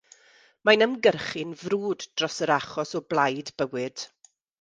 [0.67, 4.07] Mae'n ymgyrchu'n frwd dros yr achos o blaid bywyd.